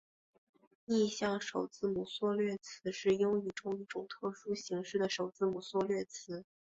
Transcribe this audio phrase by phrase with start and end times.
[0.87, 6.43] 逆向首字母缩略词是英语中一种特殊形式的首字母缩略词。